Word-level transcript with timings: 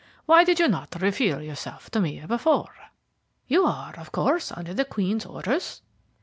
Why 0.25 0.43
did 0.43 0.59
you 0.59 0.67
not 0.67 0.99
reveal 0.99 1.43
yourself 1.43 1.91
to 1.91 1.99
me 2.01 2.25
before? 2.25 2.73
You 3.47 3.67
are, 3.67 3.93
of 3.99 4.11
course, 4.11 4.51
under 4.51 4.73
the 4.73 4.83
Queen's 4.83 5.27
orders?" 5.27 5.83